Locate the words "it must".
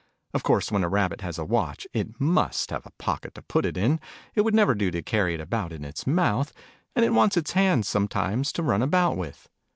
1.93-2.71